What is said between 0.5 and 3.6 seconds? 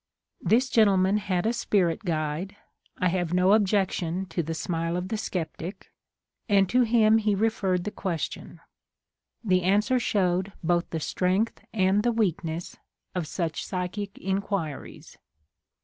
gentleman had a spirit guide (I have no